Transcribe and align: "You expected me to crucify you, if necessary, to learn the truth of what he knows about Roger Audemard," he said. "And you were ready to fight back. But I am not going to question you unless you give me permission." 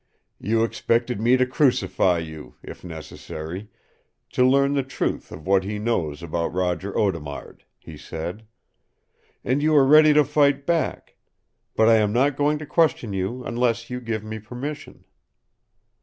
"You 0.39 0.63
expected 0.63 1.21
me 1.21 1.37
to 1.37 1.45
crucify 1.45 2.17
you, 2.17 2.55
if 2.63 2.83
necessary, 2.83 3.67
to 4.31 4.43
learn 4.43 4.73
the 4.73 4.81
truth 4.81 5.31
of 5.31 5.45
what 5.45 5.63
he 5.63 5.77
knows 5.77 6.23
about 6.23 6.53
Roger 6.55 6.91
Audemard," 6.97 7.65
he 7.77 7.97
said. 7.97 8.47
"And 9.43 9.61
you 9.61 9.73
were 9.73 9.85
ready 9.85 10.11
to 10.13 10.23
fight 10.23 10.65
back. 10.65 11.17
But 11.75 11.87
I 11.87 11.97
am 11.97 12.11
not 12.11 12.35
going 12.35 12.57
to 12.57 12.65
question 12.65 13.13
you 13.13 13.43
unless 13.43 13.91
you 13.91 14.01
give 14.01 14.23
me 14.23 14.39
permission." 14.39 15.03